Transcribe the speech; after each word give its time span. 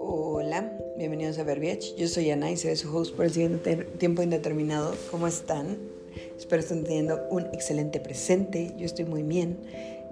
Hola, 0.00 0.72
bienvenidos 0.96 1.38
a 1.38 1.44
Verbiage. 1.44 1.94
Yo 1.96 2.08
soy 2.08 2.30
Ana 2.30 2.50
y 2.50 2.56
soy 2.56 2.74
su 2.74 2.96
host 2.96 3.14
por 3.14 3.26
el 3.26 3.30
siguiente 3.30 3.76
tiempo 3.98 4.22
indeterminado. 4.22 4.96
¿Cómo 5.12 5.28
están? 5.28 5.78
Espero 6.36 6.60
estén 6.60 6.82
teniendo 6.82 7.20
un 7.30 7.46
excelente 7.52 8.00
presente. 8.00 8.72
Yo 8.76 8.84
estoy 8.84 9.04
muy 9.04 9.22
bien. 9.22 9.58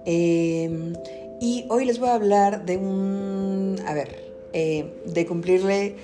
Em, 0.05 0.93
y 1.41 1.65
hoy 1.69 1.85
les 1.85 1.99
voy 1.99 2.09
a 2.09 2.15
hablar 2.15 2.65
de 2.65 2.77
un. 2.77 3.75
A 3.85 3.93
ver, 3.93 4.31
eh, 4.53 4.93
de 5.05 5.25
cumplirle 5.25 5.97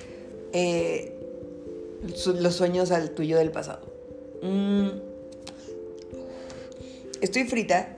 eh, 0.52 1.14
los 2.26 2.56
sueños 2.56 2.92
al 2.92 3.12
tuyo 3.12 3.38
del 3.38 3.52
pasado. 3.52 3.86
Mm, 4.42 4.90
estoy 7.22 7.46
frita, 7.46 7.96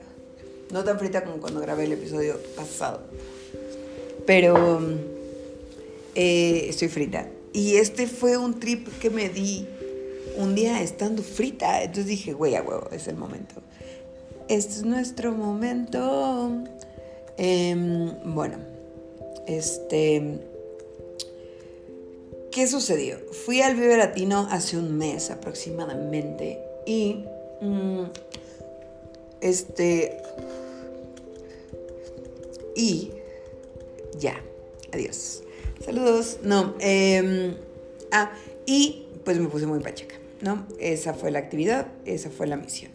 no 0.72 0.84
tan 0.84 0.98
frita 0.98 1.24
como 1.24 1.38
cuando 1.38 1.60
grabé 1.60 1.84
el 1.84 1.92
episodio 1.92 2.38
pasado, 2.56 3.00
pero 4.26 4.80
eh, 6.14 6.66
estoy 6.68 6.88
frita. 6.88 7.28
Y 7.52 7.76
este 7.76 8.06
fue 8.06 8.36
un 8.36 8.60
trip 8.60 8.86
que 9.00 9.10
me 9.10 9.28
di 9.28 9.66
un 10.36 10.54
día 10.54 10.82
estando 10.82 11.22
frita. 11.22 11.82
Entonces 11.82 12.06
dije, 12.06 12.32
güey, 12.32 12.54
a 12.54 12.62
huevo, 12.62 12.88
es 12.92 13.08
el 13.08 13.16
momento. 13.16 13.54
Este 14.48 14.74
es 14.74 14.82
nuestro 14.84 15.32
momento. 15.32 16.50
Em, 17.36 18.12
bueno, 18.34 18.58
este. 19.46 20.40
¿Qué 22.52 22.66
sucedió? 22.66 23.18
Fui 23.44 23.62
al 23.62 23.76
Vive 23.76 23.96
Latino 23.96 24.48
hace 24.50 24.76
un 24.76 24.98
mes 24.98 25.30
aproximadamente 25.30 26.60
y. 26.86 27.24
Mm, 27.60 28.04
este. 29.40 30.20
Y. 32.80 33.10
Ya. 34.18 34.42
Adiós. 34.92 35.42
Saludos. 35.84 36.38
No. 36.42 36.74
Eh, 36.80 37.54
ah, 38.10 38.32
y 38.64 39.06
pues 39.22 39.38
me 39.38 39.48
puse 39.48 39.66
muy 39.66 39.80
pacheca, 39.80 40.14
¿no? 40.40 40.66
Esa 40.78 41.12
fue 41.12 41.30
la 41.30 41.40
actividad, 41.40 41.88
esa 42.06 42.30
fue 42.30 42.46
la 42.46 42.56
misión. 42.56 42.92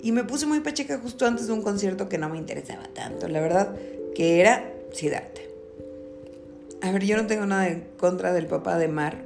Y 0.00 0.10
me 0.10 0.24
puse 0.24 0.46
muy 0.46 0.58
pacheca 0.60 0.98
justo 0.98 1.24
antes 1.24 1.46
de 1.46 1.52
un 1.52 1.62
concierto 1.62 2.08
que 2.08 2.18
no 2.18 2.28
me 2.28 2.36
interesaba 2.36 2.82
tanto, 2.92 3.28
la 3.28 3.40
verdad, 3.40 3.76
que 4.14 4.40
era 4.40 4.72
Siddhartha. 4.92 5.42
A 6.80 6.90
ver, 6.90 7.04
yo 7.04 7.16
no 7.16 7.26
tengo 7.28 7.46
nada 7.46 7.68
en 7.68 7.86
contra 7.96 8.32
del 8.32 8.46
papá 8.46 8.76
de 8.76 8.88
Mar, 8.88 9.24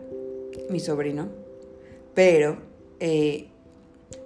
mi 0.69 0.81
sobrino, 0.81 1.29
pero 2.15 2.59
eh, 3.01 3.49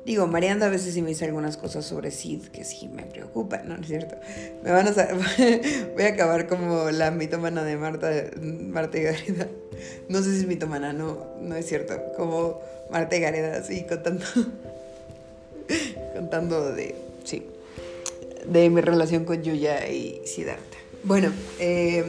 digo, 0.06 0.26
Marianda 0.28 0.66
a 0.66 0.70
veces 0.70 0.94
sí 0.94 1.02
me 1.02 1.08
dice 1.08 1.24
algunas 1.24 1.56
cosas 1.56 1.84
sobre 1.84 2.12
Sid 2.12 2.46
que 2.46 2.64
sí 2.64 2.88
me 2.88 3.02
preocupan, 3.02 3.68
¿no? 3.68 3.76
¿No 3.76 3.82
es 3.82 3.88
cierto? 3.88 4.16
Me 4.62 4.70
van 4.70 4.86
a 4.86 4.92
voy 5.94 6.04
a 6.04 6.08
acabar 6.08 6.46
como 6.46 6.90
la 6.90 7.10
mitomana 7.10 7.64
de 7.64 7.76
Marta, 7.76 8.10
Marta 8.40 8.98
y 8.98 9.02
Gareda. 9.02 9.48
No 10.08 10.22
sé 10.22 10.30
si 10.32 10.38
es 10.38 10.46
mitomana, 10.46 10.92
no, 10.92 11.26
no 11.40 11.56
es 11.56 11.66
cierto. 11.66 12.00
Como 12.16 12.60
Marta 12.90 13.16
y 13.16 13.20
Gareda, 13.20 13.62
sí, 13.64 13.84
contando, 13.88 14.24
contando 16.14 16.72
de, 16.72 16.94
sí, 17.24 17.44
de 18.46 18.70
mi 18.70 18.80
relación 18.80 19.24
con 19.24 19.42
Yuya 19.42 19.88
y 19.88 20.22
Siddhartha. 20.24 20.78
Bueno, 21.02 21.32
eh, 21.58 22.04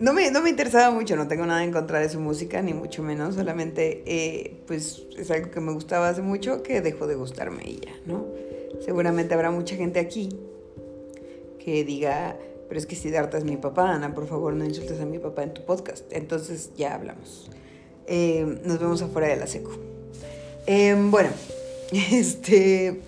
no 0.00 0.12
me, 0.12 0.30
no 0.30 0.40
me 0.42 0.50
interesaba 0.50 0.90
mucho, 0.90 1.16
no 1.16 1.26
tengo 1.26 1.44
nada 1.44 1.64
en 1.64 1.72
contra 1.72 1.98
de 1.98 2.08
su 2.08 2.20
música, 2.20 2.62
ni 2.62 2.72
mucho 2.72 3.02
menos, 3.02 3.34
solamente 3.34 4.02
eh, 4.06 4.62
pues 4.66 5.02
es 5.16 5.30
algo 5.30 5.50
que 5.50 5.60
me 5.60 5.72
gustaba 5.72 6.08
hace 6.08 6.22
mucho 6.22 6.62
que 6.62 6.80
dejó 6.80 7.06
de 7.06 7.16
gustarme 7.16 7.64
ya, 7.64 7.92
¿no? 8.06 8.26
Seguramente 8.84 9.34
habrá 9.34 9.50
mucha 9.50 9.76
gente 9.76 9.98
aquí 9.98 10.28
que 11.58 11.84
diga, 11.84 12.36
pero 12.68 12.78
es 12.78 12.86
que 12.86 12.94
Siddhartha 12.94 13.38
es 13.38 13.44
mi 13.44 13.56
papá, 13.56 13.92
Ana, 13.92 14.14
por 14.14 14.26
favor 14.26 14.54
no 14.54 14.64
insultes 14.64 15.00
a 15.00 15.06
mi 15.06 15.18
papá 15.18 15.42
en 15.42 15.54
tu 15.54 15.64
podcast. 15.64 16.04
Entonces 16.12 16.70
ya 16.76 16.94
hablamos. 16.94 17.50
Eh, 18.06 18.60
nos 18.64 18.78
vemos 18.78 19.02
afuera 19.02 19.28
de 19.28 19.36
la 19.36 19.46
seco. 19.46 19.72
Eh, 20.66 20.96
bueno, 21.10 21.30
este... 21.92 23.00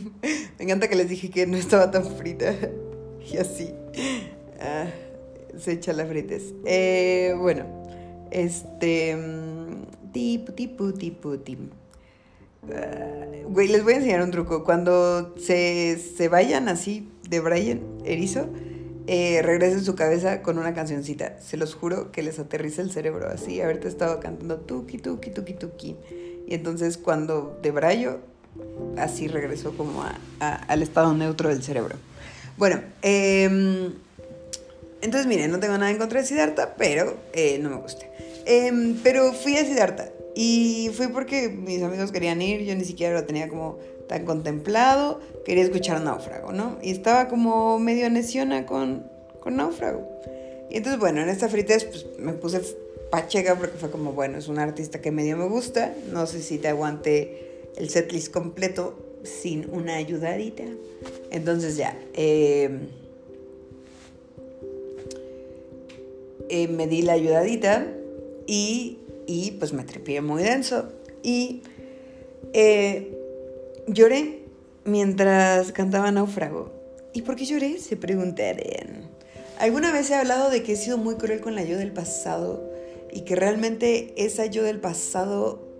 Me 0.58 0.64
encanta 0.64 0.88
que 0.88 0.96
les 0.96 1.08
dije 1.08 1.30
que 1.30 1.46
no 1.46 1.56
estaba 1.56 1.90
tan 1.90 2.04
frita. 2.04 2.54
Y 3.32 3.36
así. 3.36 3.72
Ah, 4.60 4.86
se 5.56 5.72
echa 5.72 5.92
las 5.92 6.08
frites. 6.08 6.54
Eh, 6.64 7.34
bueno, 7.38 7.64
este. 8.32 9.16
Tipo, 10.12 10.52
tipo, 10.52 10.92
tipo, 10.92 11.38
tipo. 11.38 11.74
güey, 13.48 13.68
les 13.68 13.84
voy 13.84 13.92
a 13.92 13.96
enseñar 13.96 14.22
un 14.22 14.32
truco. 14.32 14.64
Cuando 14.64 15.34
se, 15.38 15.98
se 15.98 16.28
vayan 16.28 16.68
así 16.68 17.08
de 17.30 17.38
Brian 17.38 17.80
Erizo, 18.04 18.48
eh, 19.06 19.40
regresen 19.42 19.84
su 19.84 19.94
cabeza 19.94 20.42
con 20.42 20.58
una 20.58 20.74
cancioncita. 20.74 21.38
Se 21.40 21.56
los 21.56 21.74
juro 21.74 22.12
que 22.12 22.22
les 22.22 22.38
aterriza 22.38 22.82
el 22.82 22.90
cerebro 22.90 23.28
así. 23.28 23.60
Haberte 23.60 23.88
estado 23.88 24.20
cantando 24.20 24.58
tuki, 24.58 24.98
tuki, 24.98 25.30
tuki, 25.30 25.54
tuki. 25.54 25.96
Y 26.46 26.54
entonces 26.54 26.98
cuando 26.98 27.58
de 27.62 27.70
Brayo 27.70 28.31
así 28.96 29.28
regresó 29.28 29.76
como 29.76 30.04
al 30.40 30.82
estado 30.82 31.14
neutro 31.14 31.48
del 31.48 31.62
cerebro. 31.62 31.96
Bueno, 32.56 32.80
em, 33.02 33.92
entonces 35.00 35.26
miren, 35.26 35.50
no 35.50 35.58
tengo 35.58 35.76
nada 35.78 35.90
en 35.90 35.98
contra 35.98 36.20
de 36.20 36.26
Siddhartha, 36.26 36.74
pero 36.76 37.16
eh, 37.32 37.58
no 37.60 37.70
me 37.70 37.76
gusta. 37.76 38.06
Em, 38.44 38.96
pero 39.02 39.32
fui 39.32 39.56
a 39.56 39.64
Siddhartha 39.64 40.10
y 40.34 40.90
fui 40.94 41.08
porque 41.08 41.48
mis 41.48 41.82
amigos 41.82 42.12
querían 42.12 42.40
ir, 42.42 42.62
yo 42.62 42.74
ni 42.74 42.84
siquiera 42.84 43.14
lo 43.14 43.24
tenía 43.24 43.48
como 43.48 43.78
tan 44.08 44.24
contemplado, 44.24 45.20
quería 45.44 45.64
escuchar 45.64 46.00
Náufrago, 46.00 46.52
¿no? 46.52 46.78
Y 46.82 46.90
estaba 46.90 47.28
como 47.28 47.78
medio 47.78 48.10
neciona 48.10 48.66
con, 48.66 49.06
con 49.40 49.56
Náufrago. 49.56 50.08
Y 50.70 50.76
entonces, 50.76 50.98
bueno, 50.98 51.20
en 51.20 51.28
esta 51.28 51.48
frites 51.48 51.84
pues, 51.84 52.06
me 52.18 52.32
puse 52.32 52.60
pacheca 53.10 53.56
porque 53.56 53.76
fue 53.76 53.90
como, 53.90 54.12
bueno, 54.12 54.38
es 54.38 54.48
un 54.48 54.58
artista 54.58 55.00
que 55.00 55.10
medio 55.10 55.36
me 55.36 55.46
gusta, 55.46 55.94
no 56.10 56.26
sé 56.26 56.42
si 56.42 56.58
te 56.58 56.68
aguante 56.68 57.51
el 57.82 57.90
setlist 57.90 58.32
completo 58.32 58.96
sin 59.24 59.68
una 59.68 59.96
ayudadita. 59.96 60.62
Entonces 61.32 61.76
ya, 61.76 61.98
eh, 62.14 62.70
eh, 66.48 66.68
me 66.68 66.86
di 66.86 67.02
la 67.02 67.14
ayudadita 67.14 67.88
y, 68.46 68.98
y, 69.26 69.50
pues 69.58 69.72
me 69.72 69.82
trepé 69.82 70.20
muy 70.20 70.44
denso. 70.44 70.92
Y 71.24 71.62
eh, 72.52 73.18
lloré 73.88 74.44
mientras 74.84 75.72
cantaba 75.72 76.12
Náufrago. 76.12 76.72
¿Y 77.12 77.22
por 77.22 77.34
qué 77.34 77.46
lloré? 77.46 77.78
Se 77.78 77.96
preguntarían. 77.96 79.10
Alguna 79.58 79.90
vez 79.90 80.08
he 80.10 80.14
hablado 80.14 80.50
de 80.50 80.62
que 80.62 80.74
he 80.74 80.76
sido 80.76 80.98
muy 80.98 81.16
cruel 81.16 81.40
con 81.40 81.56
la 81.56 81.64
yo 81.64 81.78
del 81.78 81.92
pasado 81.92 82.62
y 83.12 83.22
que 83.22 83.34
realmente 83.34 84.14
esa 84.16 84.46
yo 84.46 84.62
del 84.62 84.78
pasado 84.78 85.71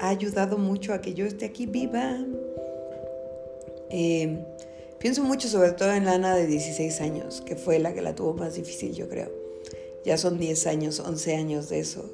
ha 0.00 0.08
ayudado 0.08 0.56
mucho 0.56 0.94
a 0.94 1.00
que 1.00 1.12
yo 1.14 1.26
esté 1.26 1.44
aquí 1.44 1.66
viva. 1.66 2.18
Eh, 3.90 4.44
pienso 4.98 5.22
mucho 5.22 5.46
sobre 5.48 5.72
todo 5.72 5.92
en 5.92 6.06
Lana 6.06 6.34
de 6.34 6.46
16 6.46 7.00
años, 7.02 7.42
que 7.42 7.54
fue 7.54 7.78
la 7.78 7.92
que 7.92 8.00
la 8.00 8.14
tuvo 8.14 8.32
más 8.32 8.54
difícil, 8.54 8.94
yo 8.94 9.08
creo. 9.08 9.30
Ya 10.04 10.16
son 10.16 10.38
10 10.38 10.66
años, 10.66 11.00
11 11.00 11.36
años 11.36 11.68
de 11.68 11.80
eso. 11.80 12.10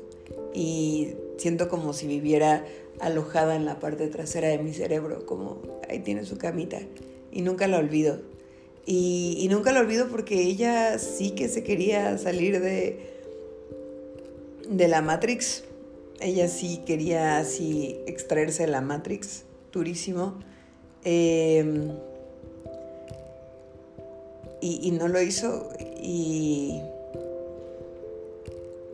Y 0.52 1.14
siento 1.38 1.68
como 1.68 1.92
si 1.92 2.08
viviera 2.08 2.64
alojada 2.98 3.54
en 3.54 3.64
la 3.64 3.78
parte 3.78 4.08
trasera 4.08 4.48
de 4.48 4.58
mi 4.58 4.72
cerebro, 4.74 5.24
como 5.24 5.62
ahí 5.88 6.00
tiene 6.00 6.24
su 6.24 6.38
camita. 6.38 6.80
Y 7.30 7.42
nunca 7.42 7.68
la 7.68 7.78
olvido. 7.78 8.18
Y, 8.84 9.36
y 9.38 9.48
nunca 9.48 9.70
la 9.70 9.80
olvido 9.80 10.08
porque 10.08 10.42
ella 10.42 10.98
sí 10.98 11.30
que 11.32 11.48
se 11.48 11.62
quería 11.62 12.18
salir 12.18 12.60
de, 12.60 12.98
de 14.68 14.88
la 14.88 15.02
Matrix 15.02 15.62
ella 16.20 16.48
sí 16.48 16.82
quería 16.86 17.38
así 17.38 18.00
extraerse 18.06 18.64
de 18.64 18.68
la 18.70 18.80
Matrix, 18.80 19.44
durísimo. 19.72 20.38
Em, 21.04 21.90
y, 24.60 24.90
no 24.92 25.08
lo 25.08 25.20
hizo. 25.20 25.70
Y, 26.00 26.80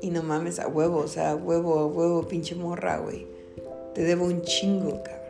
y 0.00 0.10
no 0.10 0.22
mames, 0.22 0.58
a 0.58 0.68
huevo, 0.68 0.98
o 0.98 1.08
sea, 1.08 1.30
a 1.30 1.36
huevo, 1.36 1.78
a 1.78 1.86
huevo, 1.86 2.26
pinche 2.28 2.54
morra, 2.54 2.98
güey. 2.98 3.26
Te 3.94 4.02
debo 4.02 4.24
un 4.24 4.42
chingo, 4.42 5.02
cabrón. 5.02 5.22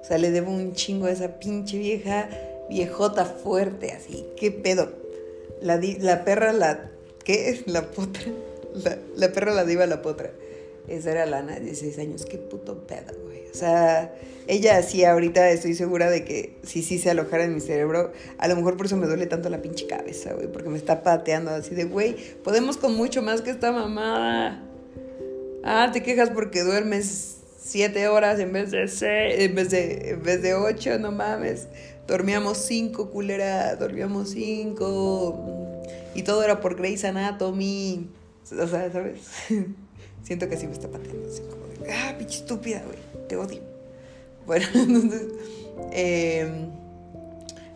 O 0.00 0.04
sea, 0.04 0.18
le 0.18 0.30
debo 0.30 0.50
un 0.50 0.74
chingo 0.74 1.06
a 1.06 1.10
esa 1.10 1.38
pinche 1.38 1.78
vieja, 1.78 2.28
viejota 2.68 3.24
fuerte, 3.24 3.92
así. 3.92 4.26
¿Qué 4.36 4.50
pedo? 4.50 4.90
La, 5.62 5.80
la 6.00 6.24
perra, 6.24 6.52
la. 6.52 6.90
¿Qué? 7.24 7.62
La 7.66 7.90
potra. 7.90 8.24
La, 8.74 8.98
la 9.16 9.32
perra, 9.32 9.54
la 9.54 9.64
diva, 9.64 9.86
la 9.86 10.02
potra. 10.02 10.30
Esa 10.88 11.10
era 11.12 11.26
Lana 11.26 11.54
de 11.54 11.60
16 11.60 11.98
años. 11.98 12.24
Qué 12.24 12.38
puto 12.38 12.86
pedo, 12.86 13.12
güey. 13.24 13.48
O 13.50 13.54
sea, 13.54 14.14
ella 14.46 14.82
sí, 14.82 15.04
ahorita 15.04 15.50
estoy 15.50 15.74
segura 15.74 16.10
de 16.10 16.24
que 16.24 16.58
si 16.62 16.82
sí 16.82 16.98
se 16.98 17.10
alojara 17.10 17.44
en 17.44 17.54
mi 17.54 17.60
cerebro, 17.60 18.12
a 18.38 18.48
lo 18.48 18.56
mejor 18.56 18.76
por 18.76 18.86
eso 18.86 18.96
me 18.96 19.06
duele 19.06 19.26
tanto 19.26 19.48
la 19.50 19.60
pinche 19.60 19.86
cabeza, 19.86 20.32
güey. 20.32 20.50
Porque 20.50 20.68
me 20.68 20.78
está 20.78 21.02
pateando 21.02 21.50
así 21.50 21.74
de, 21.74 21.84
güey, 21.84 22.16
podemos 22.42 22.76
con 22.78 22.94
mucho 22.96 23.22
más 23.22 23.42
que 23.42 23.50
esta 23.50 23.72
mamada. 23.72 24.64
Ah, 25.64 25.90
te 25.92 26.02
quejas 26.02 26.30
porque 26.30 26.62
duermes 26.62 27.36
siete 27.58 28.08
horas 28.08 28.40
en 28.40 28.52
vez 28.52 28.70
de 28.70 28.88
seis, 28.88 29.34
en 29.38 29.54
vez 29.54 29.70
de, 29.70 30.10
en 30.10 30.22
vez 30.22 30.40
de 30.40 30.54
ocho, 30.54 30.98
no 30.98 31.12
mames. 31.12 31.68
Dormíamos 32.06 32.56
cinco, 32.56 33.10
culera, 33.10 33.76
dormíamos 33.76 34.30
cinco. 34.30 35.82
Y 36.14 36.22
todo 36.22 36.42
era 36.42 36.60
por 36.60 36.76
Grey's 36.76 37.04
Anatomy. 37.04 38.08
O 38.50 38.66
sea, 38.66 38.90
¿sabes? 38.90 39.20
Siento 40.28 40.46
que 40.46 40.56
así 40.56 40.66
me 40.66 40.74
está 40.74 40.88
pateando, 40.90 41.26
así 41.26 41.40
como 41.40 41.66
de, 41.68 41.90
ah, 41.90 42.14
pinche 42.18 42.40
estúpida, 42.40 42.82
güey, 42.84 42.98
te 43.28 43.36
odio. 43.36 43.62
Bueno, 44.46 44.66
entonces, 44.74 45.22
em, 45.92 46.68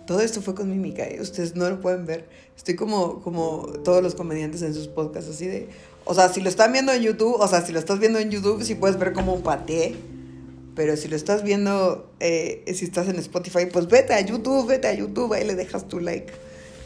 todo 0.07 0.21
esto 0.21 0.43
fue 0.43 0.55
con 0.55 0.69
mímica, 0.69 1.03
¿eh? 1.05 1.19
ustedes 1.19 1.57
no 1.57 1.69
lo 1.71 1.81
pueden 1.81 2.05
ver. 2.05 2.29
Estoy 2.55 2.77
como, 2.77 3.23
como 3.23 3.69
todos 3.85 4.03
los 4.03 4.15
comediantes 4.15 4.61
en 4.61 4.75
sus 4.75 4.87
podcasts, 4.87 5.31
así 5.31 5.47
de, 5.47 5.69
o 6.05 6.13
sea, 6.13 6.29
si 6.29 6.43
lo 6.43 6.51
están 6.51 6.73
viendo 6.73 6.93
en 6.93 7.01
YouTube, 7.01 7.37
o 7.41 7.49
sea, 7.49 7.65
si 7.65 7.73
lo 7.73 7.79
estás 7.79 7.99
viendo 7.99 8.19
en 8.19 8.31
YouTube, 8.31 8.63
sí 8.63 8.75
puedes 8.75 8.99
ver 8.99 9.15
como 9.15 9.43
pateé. 9.43 9.97
Pero 10.75 10.97
si 10.99 11.09
lo 11.09 11.17
estás 11.17 11.43
viendo, 11.43 12.11
eh, 12.21 12.65
si 12.75 12.85
estás 12.85 13.09
en 13.09 13.17
Spotify, 13.17 13.67
pues 13.73 13.87
vete 13.89 14.13
a 14.13 14.21
YouTube, 14.21 14.67
vete 14.67 14.89
a 14.89 14.95
YouTube, 14.95 15.33
ahí 15.33 15.47
le 15.47 15.55
dejas 15.55 15.89
tu 15.89 16.01
like. 16.01 16.31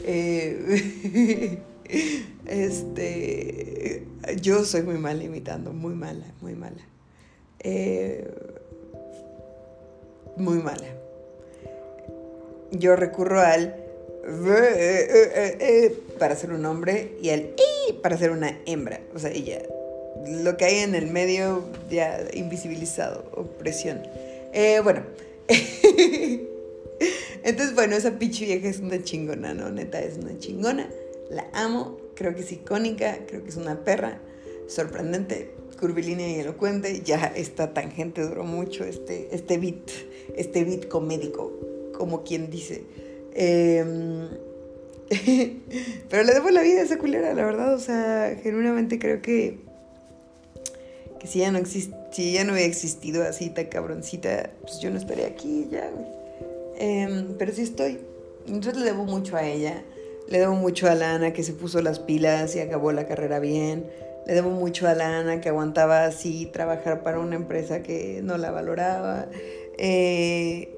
Eh, 0.05 1.59
este, 2.45 4.03
yo 4.41 4.65
soy 4.65 4.83
muy 4.83 4.97
mala 4.97 5.23
imitando, 5.23 5.73
muy 5.73 5.93
mala, 5.93 6.25
muy 6.41 6.53
mala. 6.55 6.81
Eh, 7.59 8.29
muy 10.37 10.57
mala. 10.59 10.87
Yo 12.71 12.95
recurro 12.95 13.39
al 13.39 13.75
para 16.19 16.35
ser 16.35 16.51
un 16.51 16.65
hombre 16.65 17.13
y 17.21 17.29
al 17.29 17.53
para 18.01 18.17
ser 18.17 18.31
una 18.31 18.59
hembra. 18.65 18.99
O 19.15 19.19
sea, 19.19 19.31
ella. 19.31 19.61
Lo 20.27 20.57
que 20.57 20.65
hay 20.65 20.79
en 20.79 20.95
el 20.95 21.07
medio 21.07 21.63
ya 21.89 22.19
invisibilizado, 22.33 23.23
opresión. 23.33 24.01
Eh, 24.53 24.81
bueno. 24.83 25.03
Entonces, 27.43 27.75
bueno, 27.75 27.95
esa 27.95 28.19
pinche 28.19 28.45
vieja 28.45 28.67
es 28.67 28.79
una 28.79 29.01
chingona, 29.01 29.53
¿no? 29.53 29.69
Neta, 29.69 30.01
es 30.01 30.17
una 30.17 30.37
chingona. 30.37 30.89
La 31.29 31.47
amo, 31.53 31.97
creo 32.15 32.33
que 32.33 32.41
es 32.41 32.51
icónica, 32.51 33.19
creo 33.27 33.43
que 33.43 33.49
es 33.49 33.57
una 33.57 33.83
perra, 33.83 34.19
sorprendente, 34.67 35.51
curvilínea 35.79 36.29
y 36.29 36.39
elocuente. 36.39 37.01
Ya 37.01 37.31
esta 37.35 37.73
tangente 37.73 38.21
duró 38.21 38.43
mucho, 38.43 38.83
este, 38.83 39.29
este 39.35 39.57
beat, 39.57 39.89
este 40.35 40.63
beat 40.63 40.87
comédico, 40.87 41.51
como 41.93 42.23
quien 42.23 42.49
dice. 42.49 42.83
Em, 43.33 44.27
pero 46.09 46.23
le 46.23 46.33
debo 46.33 46.49
la 46.49 46.61
vida 46.61 46.81
a 46.81 46.83
esa 46.83 46.97
culera, 46.97 47.33
la 47.33 47.45
verdad. 47.45 47.73
O 47.73 47.79
sea, 47.79 48.37
genuinamente 48.41 48.99
creo 48.99 49.21
que. 49.21 49.59
Que 51.19 51.27
si 51.27 51.39
ya 51.39 51.51
no 51.51 51.57
exist, 51.57 51.91
si 52.11 52.33
ya 52.33 52.43
no 52.43 52.53
hubiera 52.53 52.67
existido 52.67 53.23
así 53.23 53.49
tan 53.49 53.65
cabroncita, 53.65 54.51
pues 54.61 54.79
yo 54.79 54.91
no 54.91 54.97
estaría 54.97 55.27
aquí 55.27 55.67
ya. 55.71 55.89
Em, 56.77 57.35
pero 57.37 57.51
sí 57.53 57.61
estoy. 57.61 57.99
Entonces 58.47 58.77
le 58.77 58.85
debo 58.85 59.05
mucho 59.05 59.35
a 59.35 59.45
ella. 59.45 59.83
Le 60.29 60.39
debo 60.39 60.53
mucho 60.53 60.89
a 60.89 60.95
Lana 60.95 61.33
que 61.33 61.43
se 61.43 61.53
puso 61.53 61.81
las 61.81 61.99
pilas 61.99 62.55
y 62.55 62.59
acabó 62.59 62.91
la 62.91 63.07
carrera 63.07 63.39
bien. 63.39 63.85
Le 64.25 64.33
debo 64.33 64.49
mucho 64.49 64.87
a 64.87 64.93
Lana 64.93 65.39
que 65.39 65.49
aguantaba 65.49 66.05
así 66.05 66.47
trabajar 66.47 67.03
para 67.03 67.19
una 67.19 67.35
empresa 67.35 67.81
que 67.81 68.21
no 68.23 68.37
la 68.37 68.51
valoraba. 68.51 69.27
Eh, 69.77 70.75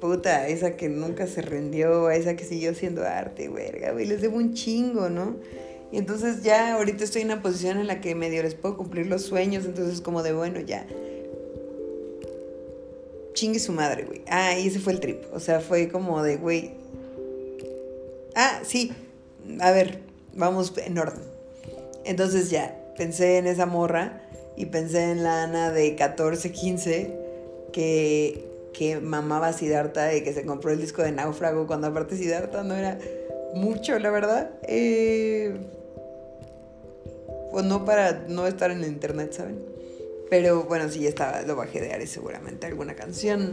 puta, 0.00 0.46
esa 0.48 0.76
que 0.76 0.88
nunca 0.88 1.26
se 1.26 1.42
rindió, 1.42 2.10
esa 2.10 2.36
que 2.36 2.44
siguió 2.44 2.74
siendo 2.74 3.04
arte, 3.04 3.48
verga, 3.48 3.92
güey. 3.92 4.06
Les 4.06 4.20
debo 4.20 4.36
un 4.36 4.54
chingo, 4.54 5.08
¿no? 5.08 5.36
Y 5.90 5.98
entonces 5.98 6.42
ya 6.42 6.74
ahorita 6.74 7.02
estoy 7.02 7.22
en 7.22 7.32
una 7.32 7.42
posición 7.42 7.78
en 7.78 7.88
la 7.88 8.00
que 8.00 8.14
medio 8.14 8.42
les 8.44 8.54
puedo 8.54 8.76
cumplir 8.76 9.06
los 9.06 9.22
sueños, 9.22 9.64
entonces 9.64 10.00
como 10.00 10.22
de 10.22 10.32
bueno, 10.32 10.60
ya 10.60 10.86
chingue 13.40 13.58
su 13.58 13.72
madre, 13.72 14.04
güey. 14.04 14.22
Ah, 14.28 14.58
y 14.58 14.66
ese 14.66 14.78
fue 14.78 14.92
el 14.92 15.00
trip. 15.00 15.22
O 15.32 15.40
sea, 15.40 15.60
fue 15.60 15.88
como 15.88 16.22
de, 16.22 16.36
güey. 16.36 16.72
Ah, 18.42 18.62
sí. 18.64 18.90
A 19.60 19.70
ver, 19.70 19.98
vamos 20.34 20.72
en 20.78 20.96
orden. 20.96 21.20
Entonces 22.06 22.48
ya, 22.48 22.74
pensé 22.96 23.36
en 23.36 23.46
esa 23.46 23.66
morra 23.66 24.22
y 24.56 24.64
pensé 24.64 25.10
en 25.10 25.22
la 25.22 25.42
Ana 25.42 25.70
de 25.70 25.94
14, 25.94 26.50
15 26.50 27.18
que, 27.70 28.48
que 28.72 28.98
mamaba 28.98 29.52
Siddhartha 29.52 30.14
y 30.14 30.22
que 30.22 30.32
se 30.32 30.46
compró 30.46 30.72
el 30.72 30.80
disco 30.80 31.02
de 31.02 31.12
Náufrago 31.12 31.66
cuando 31.66 31.88
aparte 31.88 32.16
Siddhartha 32.16 32.62
no 32.62 32.74
era 32.74 32.98
mucho, 33.54 33.98
la 33.98 34.08
verdad. 34.08 34.48
Eh, 34.62 35.54
pues 37.52 37.66
no 37.66 37.84
para 37.84 38.24
no 38.26 38.46
estar 38.46 38.70
en 38.70 38.78
el 38.78 38.88
internet, 38.88 39.34
¿saben? 39.34 39.62
Pero 40.30 40.62
bueno, 40.62 40.88
sí, 40.88 41.00
ya 41.00 41.10
estaba, 41.10 41.42
lo 41.42 41.56
bajé 41.56 41.82
de 41.82 41.92
Ares 41.92 42.08
seguramente, 42.08 42.66
alguna 42.66 42.94
canción. 42.94 43.52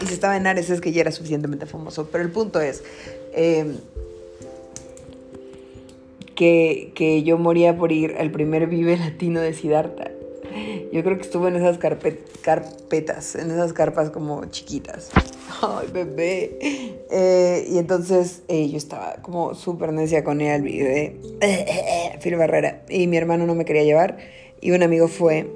Y 0.00 0.06
si 0.06 0.14
estaba 0.14 0.36
en 0.36 0.46
Ares 0.46 0.70
es 0.70 0.80
que 0.80 0.92
ya 0.92 1.00
era 1.00 1.10
suficientemente 1.10 1.66
famoso. 1.66 2.08
Pero 2.12 2.22
el 2.22 2.30
punto 2.30 2.60
es 2.60 2.84
em, 3.32 3.76
que, 6.40 6.92
que, 6.94 7.22
yo 7.22 7.36
moría 7.36 7.76
por 7.76 7.92
ir 7.92 8.16
al 8.18 8.30
primer 8.30 8.66
Vive 8.66 8.96
Latino 8.96 9.42
de 9.42 9.52
Siddhartha. 9.52 10.10
Yo 10.90 11.04
creo 11.04 11.16
que 11.18 11.22
estuvo 11.22 11.48
en 11.48 11.56
esas 11.56 11.76
carpetas, 11.76 13.34
en 13.34 13.50
esas 13.50 13.74
carpas 13.74 14.08
como 14.08 14.46
chiquitas. 14.46 15.10
Ay, 15.60 15.88
bebé. 15.92 16.96
Eh, 17.10 17.66
y 17.70 17.76
entonces 17.76 18.42
eh, 18.48 18.70
yo 18.70 18.78
estaba 18.78 19.16
como 19.20 19.54
súper 19.54 19.92
necia 19.92 20.24
con 20.24 20.40
él, 20.40 20.62
de 20.62 21.20
eh, 21.42 22.18
Phil 22.22 22.36
Barrera. 22.36 22.84
Y 22.88 23.06
mi 23.06 23.18
hermano 23.18 23.44
no 23.46 23.54
me 23.54 23.66
quería 23.66 23.84
llevar. 23.84 24.16
Y 24.62 24.70
un 24.70 24.82
amigo 24.82 25.08
fue 25.08 25.46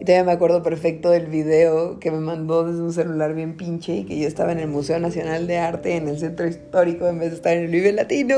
y 0.00 0.04
todavía 0.04 0.24
me 0.24 0.32
acuerdo 0.32 0.62
perfecto 0.62 1.10
del 1.10 1.26
video 1.26 1.98
que 1.98 2.10
me 2.10 2.20
mandó 2.20 2.64
desde 2.64 2.82
un 2.82 2.92
celular 2.92 3.34
bien 3.34 3.56
pinche 3.56 3.98
y 3.98 4.04
que 4.04 4.18
yo 4.18 4.28
estaba 4.28 4.52
en 4.52 4.60
el 4.60 4.68
Museo 4.68 5.00
Nacional 5.00 5.46
de 5.48 5.58
Arte, 5.58 5.96
en 5.96 6.08
el 6.08 6.18
centro 6.18 6.46
histórico, 6.46 7.08
en 7.08 7.18
vez 7.18 7.30
de 7.30 7.36
estar 7.36 7.56
en 7.56 7.64
el 7.64 7.70
Vive 7.70 7.92
Latino. 7.92 8.36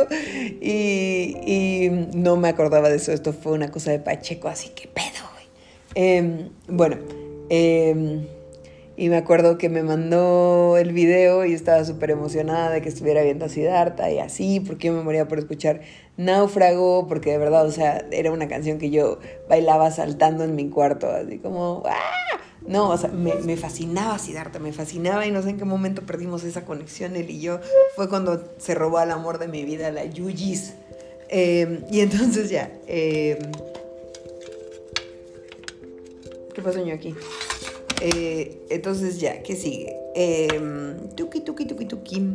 Y, 0.60 1.36
y 1.46 2.08
no 2.14 2.36
me 2.36 2.48
acordaba 2.48 2.88
de 2.88 2.96
eso. 2.96 3.12
Esto 3.12 3.32
fue 3.32 3.52
una 3.52 3.70
cosa 3.70 3.90
de 3.90 3.98
Pacheco, 3.98 4.48
así 4.48 4.70
que 4.70 4.88
pedo, 4.88 5.28
güey. 5.34 5.46
Em, 5.94 6.48
bueno, 6.66 6.96
eh, 7.50 8.26
y 9.00 9.08
me 9.08 9.16
acuerdo 9.16 9.56
que 9.56 9.70
me 9.70 9.82
mandó 9.82 10.76
el 10.76 10.92
video 10.92 11.46
y 11.46 11.54
estaba 11.54 11.82
súper 11.86 12.10
emocionada 12.10 12.68
de 12.68 12.82
que 12.82 12.90
estuviera 12.90 13.22
viendo 13.22 13.46
a 13.46 13.48
Siddhartha 13.48 14.10
y 14.10 14.18
así, 14.18 14.60
porque 14.60 14.88
yo 14.88 14.92
me 14.92 15.02
moría 15.02 15.26
por 15.26 15.38
escuchar 15.38 15.80
Náufrago, 16.18 17.08
porque 17.08 17.30
de 17.30 17.38
verdad, 17.38 17.64
o 17.64 17.70
sea, 17.70 18.04
era 18.10 18.30
una 18.30 18.46
canción 18.46 18.76
que 18.76 18.90
yo 18.90 19.18
bailaba 19.48 19.90
saltando 19.90 20.44
en 20.44 20.54
mi 20.54 20.68
cuarto, 20.68 21.08
así 21.08 21.38
como, 21.38 21.82
¡ah! 21.86 22.38
No, 22.66 22.90
o 22.90 22.98
sea, 22.98 23.08
me, 23.08 23.36
me 23.36 23.56
fascinaba 23.56 24.18
Siddhartha, 24.18 24.58
me 24.58 24.74
fascinaba 24.74 25.26
y 25.26 25.30
no 25.30 25.40
sé 25.40 25.48
en 25.48 25.56
qué 25.56 25.64
momento 25.64 26.02
perdimos 26.02 26.44
esa 26.44 26.66
conexión 26.66 27.16
él 27.16 27.30
y 27.30 27.40
yo. 27.40 27.58
Fue 27.96 28.06
cuando 28.10 28.52
se 28.58 28.74
robó 28.74 29.00
el 29.00 29.12
amor 29.12 29.38
de 29.38 29.48
mi 29.48 29.64
vida, 29.64 29.90
la 29.90 30.04
Yuyis. 30.04 30.74
Eh, 31.30 31.86
y 31.90 32.00
entonces 32.00 32.50
ya. 32.50 32.70
Eh, 32.86 33.38
¿Qué 36.54 36.60
pasó 36.60 36.84
yo 36.84 36.92
aquí? 36.92 37.14
Eh, 38.00 38.66
entonces 38.70 39.20
ya, 39.20 39.42
¿qué 39.42 39.56
sigue? 39.56 39.96
Eh, 40.14 40.48
tuki, 41.16 41.40
tuki, 41.40 41.66
tuki, 41.66 41.84
tuki. 41.84 42.26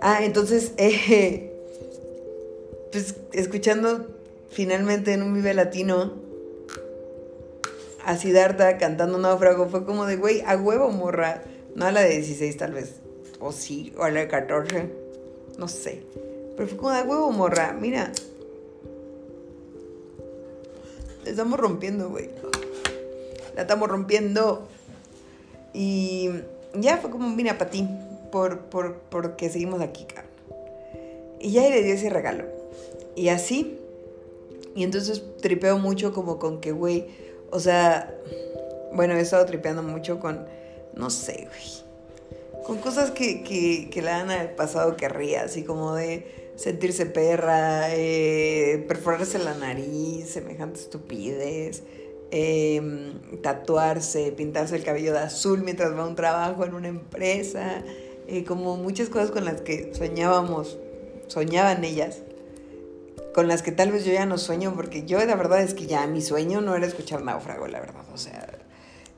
Ah, 0.00 0.24
entonces, 0.24 0.72
eh, 0.76 1.52
pues 2.90 3.14
escuchando 3.32 4.08
finalmente 4.50 5.12
en 5.12 5.22
un 5.22 5.34
Vive 5.34 5.54
Latino 5.54 6.14
a 8.04 8.16
Siddhartha 8.16 8.78
cantando 8.78 9.18
Náufrago, 9.18 9.68
fue 9.68 9.84
como 9.84 10.06
de, 10.06 10.16
güey, 10.16 10.40
a 10.40 10.56
huevo, 10.56 10.90
morra. 10.90 11.42
No 11.76 11.86
a 11.86 11.92
la 11.92 12.00
de 12.00 12.16
16 12.16 12.56
tal 12.56 12.72
vez, 12.72 12.94
o 13.38 13.52
sí, 13.52 13.92
o 13.96 14.02
a 14.02 14.10
la 14.10 14.20
de 14.20 14.28
14, 14.28 14.90
no 15.58 15.68
sé. 15.68 16.02
Pero 16.56 16.68
fue 16.68 16.76
como 16.76 16.90
de 16.90 17.02
huevo, 17.02 17.30
morra, 17.30 17.72
mira. 17.72 18.10
Estamos 21.24 21.60
rompiendo, 21.60 22.08
güey 22.10 22.30
la 23.54 23.62
estamos 23.62 23.88
rompiendo. 23.88 24.68
Y 25.72 26.30
ya 26.74 26.98
fue 26.98 27.10
como, 27.10 27.28
mira, 27.30 27.58
para 27.58 27.70
ti, 27.70 27.88
por, 28.30 28.60
por, 28.66 28.96
porque 29.10 29.50
seguimos 29.50 29.80
aquí, 29.80 30.04
cabrón. 30.04 30.30
Y 31.40 31.52
ya 31.52 31.68
le 31.68 31.82
dio 31.82 31.94
ese 31.94 32.10
regalo. 32.10 32.44
Y 33.16 33.28
así. 33.28 33.78
Y 34.74 34.84
entonces 34.84 35.22
tripeo 35.40 35.78
mucho 35.78 36.12
como 36.12 36.38
con 36.38 36.60
que, 36.60 36.72
güey, 36.72 37.06
o 37.50 37.58
sea, 37.58 38.14
bueno, 38.92 39.14
he 39.14 39.20
estado 39.20 39.44
tripeando 39.46 39.82
mucho 39.82 40.20
con, 40.20 40.46
no 40.94 41.10
sé, 41.10 41.48
güey. 41.48 42.64
Con 42.64 42.78
cosas 42.78 43.10
que, 43.10 43.42
que, 43.42 43.90
que 43.90 44.02
la 44.02 44.20
Ana 44.20 44.38
del 44.38 44.50
pasado 44.50 44.96
querría, 44.96 45.42
así 45.42 45.64
como 45.64 45.94
de 45.94 46.52
sentirse 46.56 47.06
perra, 47.06 47.94
eh, 47.94 48.84
perforarse 48.86 49.38
la 49.38 49.54
nariz, 49.54 50.28
semejante 50.28 50.78
estupidez 50.78 51.82
Em, 52.32 53.40
tatuarse, 53.42 54.30
pintarse 54.30 54.76
el 54.76 54.84
cabello 54.84 55.12
de 55.12 55.18
azul 55.18 55.62
mientras 55.62 55.96
va 55.96 56.04
a 56.04 56.06
un 56.06 56.14
trabajo 56.14 56.64
en 56.64 56.74
una 56.74 56.86
empresa, 56.86 57.82
eh, 58.28 58.44
como 58.44 58.76
muchas 58.76 59.08
cosas 59.08 59.32
con 59.32 59.44
las 59.44 59.62
que 59.62 59.92
soñábamos, 59.94 60.78
soñaban 61.26 61.84
ellas. 61.84 62.22
con 63.34 63.46
las 63.46 63.62
que 63.62 63.70
tal 63.70 63.92
vez 63.92 64.04
yo 64.04 64.12
ya 64.12 64.26
no 64.26 64.38
sueño, 64.38 64.72
porque 64.74 65.04
yo 65.04 65.24
la 65.24 65.36
verdad 65.36 65.62
es 65.62 65.72
que 65.74 65.86
ya 65.86 66.04
mi 66.08 66.20
sueño 66.20 66.60
no 66.60 66.74
era 66.74 66.84
escuchar 66.84 67.22
náufrago, 67.22 67.68
la 67.68 67.78
verdad. 67.78 68.02
O 68.12 68.18
sea, 68.18 68.48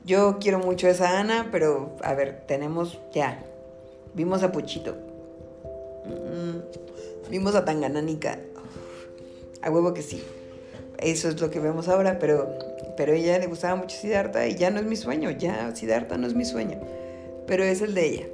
yo 0.05 0.37
quiero 0.39 0.59
mucho 0.59 0.85
a 0.85 0.91
esa 0.91 1.19
Ana, 1.19 1.49
pero 1.51 1.97
a 2.03 2.13
ver, 2.13 2.43
tenemos 2.47 2.99
ya. 3.11 3.43
Vimos 4.13 4.43
a 4.43 4.51
Puchito. 4.51 4.95
Mm, 6.05 7.29
vimos 7.31 7.55
a 7.55 7.65
Tangananica. 7.65 8.37
A 9.63 9.71
huevo 9.71 9.95
que 9.95 10.03
sí. 10.03 10.23
Eso 11.03 11.27
es 11.27 11.41
lo 11.41 11.51
que 11.51 11.59
vemos 11.59 11.89
ahora, 11.89 12.17
pero, 12.17 12.57
pero 12.95 13.11
ella 13.11 13.37
le 13.37 13.47
gustaba 13.47 13.75
mucho 13.75 13.97
Siddhartha 13.97 14.47
y 14.47 14.55
ya 14.55 14.71
no 14.71 14.79
es 14.79 14.85
mi 14.85 14.95
sueño. 14.95 15.31
Ya 15.31 15.75
Siddhartha 15.75 16.17
no 16.17 16.27
es 16.27 16.33
mi 16.33 16.45
sueño, 16.45 16.79
pero 17.45 17.63
es 17.65 17.81
el 17.81 17.93
de 17.93 18.05
ella. 18.07 18.27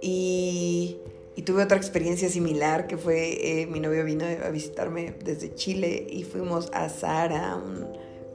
Y, 0.00 0.98
tuve 1.46 1.62
otra 1.62 1.76
experiencia 1.76 2.28
similar 2.28 2.86
que 2.86 2.96
fue, 2.96 3.62
eh, 3.62 3.66
mi 3.66 3.80
novio 3.80 4.04
vino 4.04 4.24
a 4.24 4.48
visitarme 4.50 5.14
desde 5.24 5.54
Chile 5.54 6.06
y 6.08 6.24
fuimos 6.24 6.70
a 6.72 6.88
Sara, 6.88 7.56
un 7.56 7.86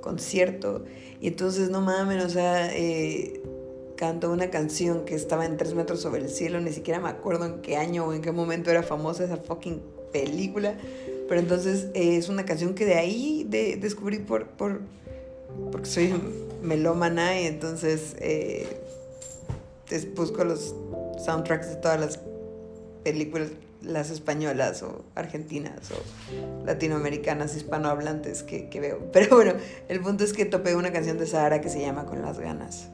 concierto. 0.02 0.84
Y 1.20 1.28
entonces, 1.28 1.70
no 1.70 1.82
mames, 1.82 2.24
o 2.24 2.30
sea, 2.30 2.74
eh, 2.74 3.42
cantó 3.98 4.32
una 4.32 4.50
canción 4.50 5.04
que 5.04 5.16
estaba 5.16 5.46
en 5.46 5.58
tres 5.58 5.74
metros 5.74 6.02
sobre 6.02 6.22
el 6.22 6.30
cielo, 6.30 6.62
ni 6.62 6.72
siquiera 6.72 7.02
me 7.02 7.10
acuerdo 7.10 7.46
en 7.46 7.62
qué 7.62 7.76
año 7.76 8.06
o 8.06 8.14
en 8.14 8.22
qué 8.22 8.32
momento 8.32 8.72
era 8.72 8.84
famosa 8.84 9.26
esa 9.26 9.38
fucking 9.38 9.82
película. 10.14 10.76
Pero 11.28 11.42
entonces 11.42 11.88
eh, 11.94 12.18
es 12.18 12.30
una 12.30 12.46
canción 12.46 12.74
que 12.74 12.86
de 12.86 12.96
ahí 12.96 13.46
de, 13.48 13.76
descubrí 13.78 14.20
por, 14.20 14.48
por, 14.48 14.82
porque 15.72 15.90
soy 15.90 16.14
melómana 16.62 17.40
y 17.40 17.46
entonces 17.46 18.16
eh, 18.20 18.66
busco 20.16 20.44
los 20.44 20.76
soundtracks 21.24 21.70
de 21.70 21.76
todas 21.78 22.00
las 22.00 22.20
películas, 23.04 23.50
las 23.82 24.10
españolas 24.10 24.84
o 24.84 25.04
argentinas 25.16 25.92
o 25.92 26.66
latinoamericanas, 26.66 27.56
hispanohablantes 27.56 28.44
que, 28.44 28.70
que 28.70 28.80
veo. 28.80 29.00
Pero 29.14 29.36
bueno, 29.36 29.54
el 29.88 30.00
punto 30.02 30.24
es 30.24 30.34
que 30.34 30.46
topé 30.46 30.76
una 30.76 30.92
canción 30.92 31.18
de 31.18 31.26
Sahara 31.26 31.62
que 31.62 31.70
se 31.70 31.82
llama 31.82 32.06
Con 32.06 32.22
las 32.22 32.40
ganas. 32.40 32.90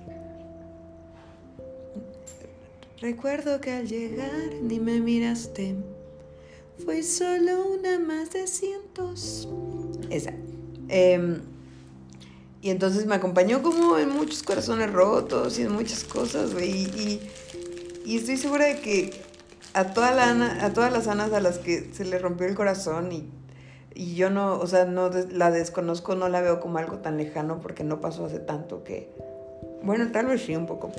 Recuerdo 3.04 3.60
que 3.60 3.72
al 3.72 3.88
llegar 3.88 4.54
ni 4.62 4.80
me 4.80 5.02
miraste. 5.02 5.76
Fue 6.84 7.04
solo 7.04 7.68
una 7.68 8.00
más 8.00 8.32
de 8.32 8.48
cientos. 8.48 9.48
Esa. 10.10 10.34
Em, 10.90 11.42
y 12.62 12.70
entonces 12.70 13.06
me 13.06 13.16
acompañó 13.16 13.62
como 13.62 13.98
en 13.98 14.10
muchos 14.10 14.44
corazones 14.44 14.92
rotos 14.92 15.60
y 15.60 15.64
en 15.64 15.72
muchas 15.72 16.04
cosas, 16.04 16.54
güey. 16.54 16.72
Y, 18.06 18.16
estoy 18.16 18.38
segura 18.38 18.66
de 18.66 18.80
que 18.80 19.22
a, 19.74 19.82
a 19.82 19.94
todas 20.74 20.92
las 20.92 21.08
anas 21.08 21.32
a 21.32 21.40
las 21.40 21.60
que 21.60 21.90
se 21.94 22.06
le 22.06 22.20
rompió 22.20 22.48
el 22.48 22.56
corazón 22.56 23.12
y, 23.12 23.30
y 23.96 24.16
yo 24.16 24.30
no, 24.30 24.60
o 24.60 24.68
sea, 24.68 24.86
no 24.86 25.10
la 25.32 25.52
desconozco, 25.52 26.16
no 26.16 26.28
la 26.30 26.42
veo 26.42 26.60
como 26.60 26.80
algo 26.80 26.98
tan 26.98 27.18
lejano 27.18 27.60
porque 27.62 27.84
no 27.84 28.02
pasó 28.02 28.26
hace 28.26 28.40
tanto 28.40 28.84
que... 28.84 29.10
Bueno, 29.84 30.12
tal 30.12 30.28
vez 30.28 30.42
sí 30.42 30.56
un 30.56 30.66
poco. 30.66 30.92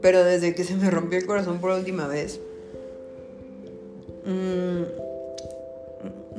Pero 0.00 0.24
desde 0.24 0.54
que 0.54 0.64
se 0.64 0.76
me 0.76 0.90
rompió 0.90 1.18
el 1.18 1.26
corazón 1.26 1.58
por 1.58 1.72
última 1.72 2.06
vez, 2.06 2.40
mm, 4.28 4.82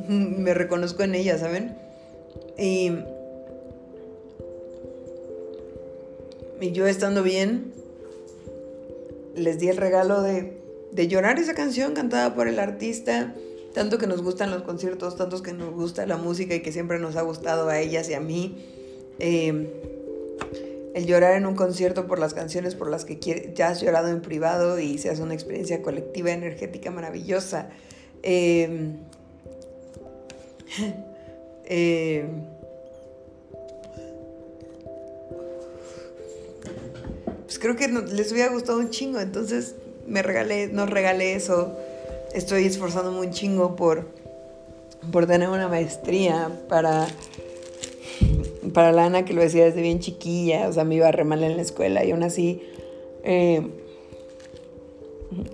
me 0.44 0.54
reconozco 0.54 1.04
en 1.04 1.16
ella, 1.16 1.38
¿saben? 1.38 1.76
Y, 2.58 2.92
y 6.62 6.72
yo 6.72 6.88
estando 6.88 7.24
bien, 7.24 7.74
les 9.36 9.60
di 9.60 9.70
el 9.70 9.78
regalo 9.78 10.22
de, 10.22 10.58
de 10.92 11.08
llorar 11.08 11.40
esa 11.40 11.54
canción 11.54 11.94
cantada 11.94 12.36
por 12.36 12.48
el 12.48 12.60
artista, 12.60 13.34
tanto 13.74 13.98
que 13.98 14.08
nos 14.08 14.22
gustan 14.22 14.52
los 14.52 14.64
conciertos, 14.64 15.16
tanto 15.16 15.42
que 15.42 15.54
nos 15.54 15.74
gusta 15.74 16.06
la 16.06 16.18
música 16.18 16.56
y 16.56 16.62
que 16.62 16.72
siempre 16.72 17.00
nos 17.00 17.16
ha 17.16 17.22
gustado 17.22 17.70
a 17.70 17.80
ellas 17.80 18.10
y 18.10 18.14
a 18.14 18.20
mí. 18.20 18.66
Eh, 19.20 19.99
el 20.94 21.06
llorar 21.06 21.36
en 21.36 21.46
un 21.46 21.56
concierto 21.56 22.08
por 22.08 22.20
las 22.20 22.34
canciones 22.34 22.76
por 22.76 22.90
las 22.90 23.06
que 23.06 23.20
ya 23.56 23.70
has 23.70 23.82
llorado 23.82 24.10
en 24.10 24.22
privado 24.22 24.80
y 24.80 24.98
se 24.98 25.10
hace 25.10 25.22
una 25.22 25.34
experiencia 25.34 25.82
colectiva 25.82 26.32
energética 26.32 26.92
maravillosa. 26.92 27.70
Em, 28.24 28.98
em, 31.66 32.28
pues 37.44 37.60
creo 37.60 37.76
que 37.76 37.88
les 37.88 38.32
hubiera 38.32 38.52
gustado 38.52 38.80
un 38.80 38.90
chingo, 38.90 39.20
entonces 39.20 39.76
me 40.08 40.22
regalé, 40.22 40.68
nos 40.68 40.90
regalé 40.90 41.34
eso. 41.34 41.78
Estoy 42.34 42.66
esforzándome 42.66 43.20
un 43.20 43.32
chingo 43.32 43.76
por, 43.76 44.08
por 45.12 45.26
tener 45.26 45.50
una 45.50 45.68
maestría 45.68 46.52
para 46.68 47.08
para 48.74 48.92
la 48.92 49.06
Ana 49.06 49.26
que 49.26 49.34
lo 49.34 49.42
decía 49.42 49.66
desde 49.66 49.82
bien 49.82 50.00
chiquilla, 50.00 50.68
o 50.68 50.74
sea, 50.74 50.84
me 50.84 50.96
iba 50.96 51.12
re 51.12 51.24
mal 51.24 51.44
en 51.44 51.56
la 51.56 51.62
escuela 51.62 52.04
y 52.04 52.12
aún 52.12 52.24
así 52.24 52.62
eh, 53.24 53.68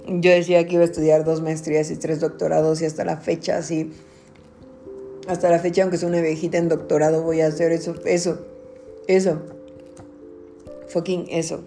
yo 0.07 0.31
decía 0.31 0.65
que 0.65 0.75
iba 0.75 0.83
a 0.83 0.85
estudiar 0.85 1.23
dos 1.23 1.41
maestrías 1.41 1.91
y 1.91 1.97
tres 1.97 2.19
doctorados 2.19 2.81
y 2.81 2.85
hasta 2.85 3.03
la 3.03 3.17
fecha, 3.17 3.57
así, 3.57 3.91
hasta 5.27 5.49
la 5.49 5.59
fecha, 5.59 5.83
aunque 5.83 5.97
soy 5.97 6.09
una 6.09 6.21
viejita 6.21 6.57
en 6.57 6.69
doctorado, 6.69 7.23
voy 7.23 7.41
a 7.41 7.47
hacer 7.47 7.71
eso, 7.71 7.95
eso, 8.05 8.45
eso, 9.07 9.41
fucking 10.87 11.27
eso. 11.29 11.63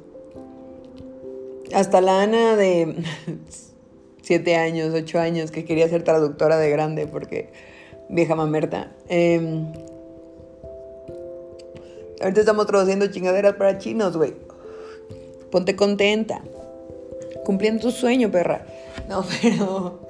Hasta 1.75 2.01
la 2.01 2.23
Ana 2.23 2.57
de 2.57 2.95
siete 4.23 4.57
años, 4.57 4.95
ocho 4.95 5.19
años, 5.19 5.51
que 5.51 5.65
quería 5.65 5.89
ser 5.89 6.03
traductora 6.03 6.57
de 6.59 6.71
grande 6.71 7.07
porque 7.07 7.51
vieja 8.09 8.35
mamerta. 8.35 8.97
Eh, 9.09 9.65
Ahorita 12.21 12.41
estamos 12.41 12.67
traduciendo 12.67 13.07
chingaderas 13.07 13.55
para 13.55 13.79
chinos, 13.79 14.17
güey. 14.17 14.35
Ponte 15.51 15.77
contenta. 15.77 16.43
Cumpliendo 17.45 17.81
tu 17.83 17.91
sueño, 17.91 18.31
perra. 18.31 18.67
No, 19.09 19.25
pero. 19.43 20.01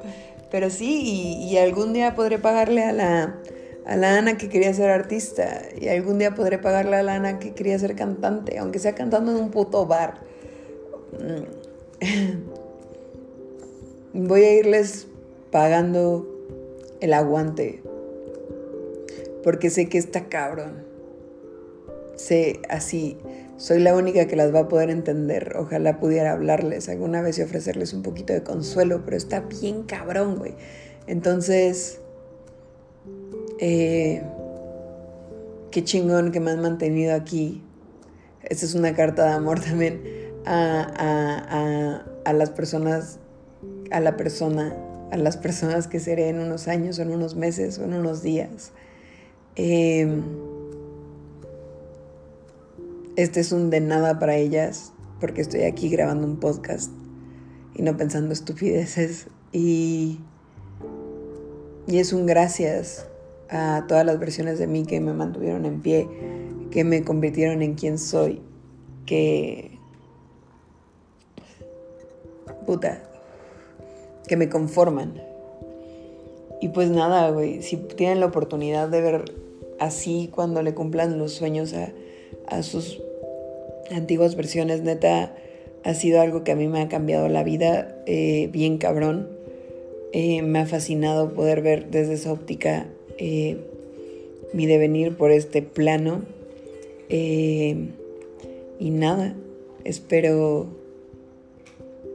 Pero 0.50 0.71
sí, 0.71 1.38
y, 1.43 1.59
algún 1.59 1.93
día 1.93 2.15
podré 2.15 2.38
pagarle 2.38 2.83
a 2.83 2.93
la, 2.93 3.37
a 3.85 3.97
la 3.97 4.17
Ana 4.17 4.38
que 4.38 4.49
quería 4.49 4.73
ser 4.73 4.88
artista. 4.88 5.61
Y 5.79 5.88
algún 5.88 6.19
día 6.19 6.35
podré 6.35 6.59
pagarle 6.59 6.97
a 6.97 7.03
la 7.03 7.17
Ana 7.17 7.38
que 7.38 7.53
quería 7.53 7.79
ser 7.79 7.95
cantante, 7.95 8.59
aunque 8.59 8.79
sea 8.79 8.95
cantando 8.95 9.33
en 9.33 9.37
un 9.43 9.50
puto 9.50 9.85
bar. 9.85 10.15
Voy 14.15 14.43
a 14.43 14.55
irles 14.55 15.07
pagando 15.50 16.27
el 17.00 17.12
aguante. 17.12 17.83
Porque 19.45 19.69
sé 19.69 19.91
que 19.91 19.99
está 19.99 20.29
cabrón 20.29 20.88
sé 22.18 22.60
así, 22.68 23.16
soy 23.56 23.80
la 23.80 23.96
única 23.96 24.26
que 24.26 24.37
las 24.37 24.54
va 24.54 24.60
a 24.60 24.68
poder 24.68 24.88
entender. 24.88 25.54
Ojalá 25.56 25.98
pudiera 25.98 26.32
hablarles 26.32 26.88
alguna 26.88 27.22
vez 27.22 27.38
y 27.38 27.42
ofrecerles 27.42 27.92
un 27.92 28.02
poquito 28.02 28.32
de 28.32 28.44
consuelo, 28.44 29.02
pero 29.04 29.16
está 29.16 29.40
bien 29.40 29.82
cabrón, 29.82 30.37
güey. 30.37 30.54
Entonces, 31.08 32.00
eh, 33.58 34.22
qué 35.72 35.82
chingón 35.82 36.30
que 36.30 36.38
me 36.38 36.52
han 36.52 36.62
mantenido 36.62 37.14
aquí. 37.14 37.64
Esta 38.44 38.64
es 38.64 38.75
una 38.76 38.94
carta 38.94 39.25
de 39.25 39.32
amor 39.32 39.58
también 39.60 40.02
a, 40.46 42.04
las 42.32 42.50
personas, 42.50 43.18
a 43.90 43.98
la 43.98 44.16
persona, 44.16 44.76
a 45.10 45.16
las 45.16 45.37
personas 45.37 45.88
que 45.88 45.98
seré 45.98 46.28
en 46.28 46.38
unos 46.38 46.68
años 46.68 47.00
o 47.00 47.02
en 47.02 47.10
unos 47.10 47.34
meses 47.34 47.78
o 47.80 47.84
en 47.84 47.94
unos 47.94 48.22
días. 48.22 48.70
Eh, 49.56 50.06
este 53.18 53.40
es 53.40 53.50
un 53.50 53.68
de 53.68 53.80
nada 53.80 54.20
para 54.20 54.37
ellas 54.37 54.92
porque 55.18 55.40
estoy 55.40 55.62
aquí 55.62 55.88
grabando 55.88 56.25
un 56.25 56.37
podcast 56.37 56.92
y 57.75 57.82
no 57.82 57.96
pensando 57.96 58.32
estupideces. 58.32 59.26
Y, 59.50 60.20
y 61.88 61.98
es 61.98 62.12
un 62.12 62.26
gracias 62.26 63.08
a 63.50 63.87
todas 63.88 64.06
las 64.06 64.20
versiones 64.20 64.60
de 64.60 64.68
mí 64.68 64.84
que 64.84 65.00
me 65.00 65.14
mantuvieron 65.14 65.66
en 65.66 65.82
pie, 65.82 66.08
que 66.70 66.84
me 66.84 67.02
convirtieron 67.02 67.60
en 67.62 67.75
quien 67.75 67.98
soy, 67.98 68.40
que... 69.04 69.76
Puta, 72.66 73.02
que 74.28 74.37
me 74.37 74.48
conforman. 74.48 75.20
Y 76.60 76.68
pues 76.68 76.88
nada, 76.88 77.30
güey, 77.30 77.62
si 77.62 77.78
tienen 77.78 78.20
la 78.20 78.26
oportunidad 78.26 78.88
de 78.88 79.00
ver 79.00 79.25
así 79.80 80.30
cuando 80.32 80.62
le 80.62 80.72
cumplan 80.72 81.18
los 81.18 81.32
sueños 81.32 81.75
a, 81.75 81.90
a 82.46 82.62
sus 82.62 83.02
antiguas 83.90 84.37
versiones, 84.37 84.83
neta, 84.83 85.35
ha 85.85 85.95
sido 85.95 86.21
algo 86.21 86.45
que 86.45 86.52
a 86.52 86.57
mí 86.57 86.68
me 86.68 86.80
ha 86.80 86.88
cambiado 86.88 87.28
la 87.28 87.42
vida 87.45 88.02
eh, 88.07 88.49
bien 88.52 88.78
cabrón. 88.78 89.28
Eh, 90.12 90.42
me 90.42 90.61
ha 90.61 90.66
fascinado 90.66 91.33
poder 91.35 91.62
ver 91.62 91.90
desde 91.90 92.14
esa 92.14 92.33
óptica 92.33 92.87
eh, 93.18 93.59
mi 94.52 94.66
devenir 94.66 95.16
por 95.16 95.30
este 95.30 95.62
plano. 95.62 96.23
y 97.11 98.90
nada, 98.90 99.35
espero, 99.85 100.68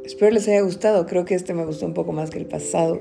espero 0.06 0.32
les 0.32 0.48
haya 0.48 0.62
gustado. 0.62 1.06
Creo 1.06 1.26
que 1.26 1.36
este 1.36 1.54
me 1.54 1.66
gustó 1.66 1.86
un 1.86 1.94
poco 1.94 2.12
más 2.12 2.30
que 2.30 2.40
el 2.40 2.46
pasado. 2.46 3.00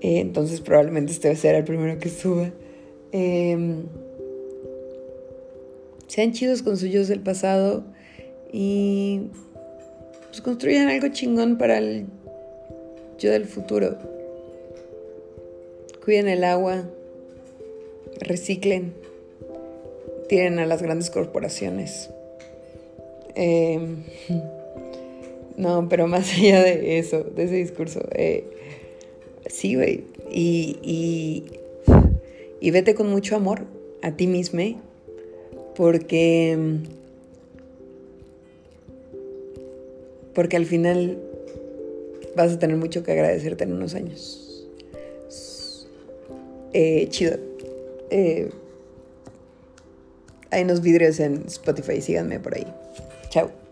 Entonces 0.00 0.60
probablemente 0.60 1.12
este 1.12 1.34
será 1.34 1.58
el 1.58 1.64
primero 1.64 1.98
que 1.98 2.08
suba. 2.08 2.52
Sean 6.08 6.32
chidos 6.32 6.62
con 6.62 6.76
sus 6.76 7.08
del 7.08 7.20
pasado 7.20 7.84
y 8.52 9.28
pues 10.28 10.40
construyan 10.40 10.88
algo 10.88 11.08
chingón 11.08 11.58
para 11.58 11.78
el 11.78 12.06
yo 13.18 13.30
del 13.30 13.44
futuro. 13.44 13.98
Cuiden 16.04 16.28
el 16.28 16.44
agua, 16.44 16.88
reciclen, 18.20 18.94
tiren 20.28 20.58
a 20.58 20.66
las 20.66 20.82
grandes 20.82 21.10
corporaciones. 21.10 22.10
Em, 23.34 24.04
no, 25.56 25.88
pero 25.88 26.06
más 26.06 26.32
allá 26.32 26.62
de 26.62 26.98
eso, 26.98 27.22
de 27.22 27.44
ese 27.44 27.54
discurso, 27.56 28.00
eh, 28.12 28.44
sí, 29.46 29.74
güey. 29.74 30.04
Y, 30.30 30.78
y, 30.82 31.44
y, 32.60 32.70
vete 32.70 32.94
con 32.94 33.10
mucho 33.10 33.36
amor 33.36 33.66
a 34.02 34.12
ti 34.12 34.26
mismo, 34.26 34.60
porque, 35.78 36.58
porque 40.34 40.56
al 40.56 40.66
final 40.66 41.18
vas 42.34 42.52
a 42.52 42.58
tener 42.58 42.76
mucho 42.76 43.04
que 43.04 43.12
agradecerte 43.12 43.62
en 43.62 43.74
unos 43.74 43.94
años. 43.94 44.66
Eh, 46.72 47.06
chido. 47.10 47.38
Eh, 48.10 48.50
hay 50.50 50.64
unos 50.64 50.82
vidrios 50.82 51.20
en 51.20 51.44
Spotify, 51.46 52.00
síganme 52.00 52.40
por 52.40 52.56
ahí. 52.56 52.66
Chao. 53.30 53.67